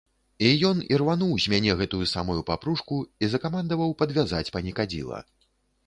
І 0.45 0.47
ён 0.69 0.79
ірвануў 0.95 1.35
з 1.43 1.51
мяне 1.55 1.75
гэтую 1.83 2.01
самую 2.15 2.39
папружку 2.49 2.99
і 3.23 3.33
закамандаваў 3.35 3.97
падвязаць 4.01 4.45
панікадзіла. 4.57 5.27